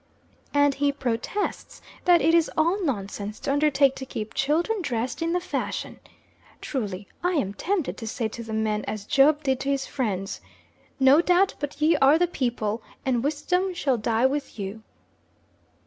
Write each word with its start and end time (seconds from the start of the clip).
And 0.51 0.73
he 0.73 0.91
protests 0.91 1.79
that 2.05 2.23
it 2.23 2.33
is 2.33 2.49
all 2.57 2.83
nonsense 2.83 3.39
to 3.41 3.51
undertake 3.53 3.93
to 3.97 4.05
keep 4.07 4.33
children 4.33 4.81
dressed 4.81 5.21
in 5.21 5.31
the 5.31 5.39
fashion! 5.39 5.99
Truly 6.59 7.07
I 7.23 7.33
am 7.33 7.53
tempted 7.53 7.97
to 7.97 8.07
say 8.07 8.27
to 8.29 8.41
the 8.41 8.51
men 8.51 8.83
as 8.85 9.05
Job 9.05 9.43
did 9.43 9.59
to 9.59 9.69
his 9.69 9.85
friends: 9.85 10.41
"No 10.99 11.21
doubt 11.21 11.53
but 11.59 11.79
ye 11.79 11.97
are 11.97 12.17
the 12.17 12.25
people, 12.25 12.81
and 13.05 13.23
wisdom 13.23 13.75
shall 13.75 13.97
die 13.99 14.25
with 14.25 14.57
you!" 14.57 14.81